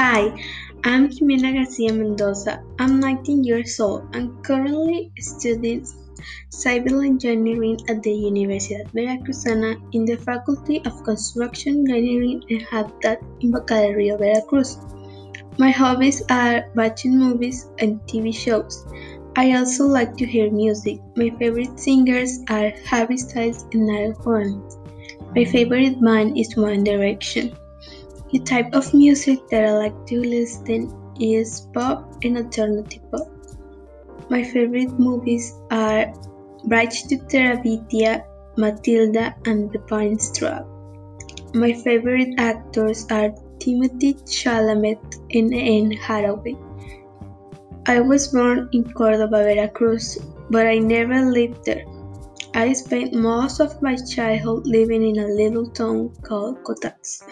[0.00, 0.32] Hi,
[0.82, 2.64] I'm Jimena Garcia Mendoza.
[2.78, 4.08] I'm 19 years old.
[4.14, 5.84] I'm currently studying
[6.48, 13.50] civil engineering at the Universidad Veracruzana in the Faculty of Construction Engineering and Habitat in
[13.50, 14.78] Boca del Rio, Veracruz.
[15.58, 18.86] My hobbies are watching movies and TV shows.
[19.36, 20.98] I also like to hear music.
[21.14, 24.64] My favorite singers are Harry Styles and Niall Horan.
[25.36, 27.54] My favorite band is One Direction.
[28.32, 33.26] The type of music that I like to listen is pop and alternative pop.
[34.28, 36.12] My favorite movies are
[36.64, 38.22] Bridge to Terabithia,
[38.56, 40.64] Matilda, and The Parent Trap.
[41.54, 45.02] My favorite actors are Timothée Chalamet
[45.34, 46.54] and Anne Hathaway.
[47.86, 50.18] I was born in Córdoba, Veracruz,
[50.50, 51.84] but I never lived there.
[52.54, 57.24] I spent most of my childhood living in a little town called Cotax.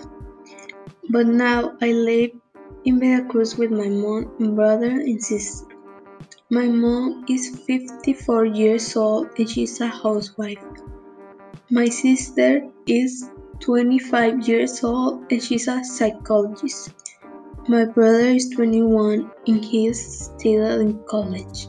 [1.11, 2.33] But now I live
[2.84, 5.67] in Veracruz with my mom and brother and sister.
[6.50, 10.62] My mom is 54 years old and she's a housewife.
[11.70, 16.91] My sister is 25 years old and she's a psychologist.
[17.69, 21.69] My brother is 21 and he is still in college.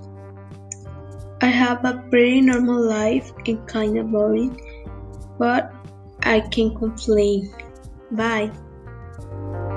[1.41, 4.59] I have a pretty normal life and kind of boring,
[5.37, 5.73] but
[6.23, 7.53] I can't complain.
[8.11, 8.51] Bye.
[9.19, 9.68] Thank you.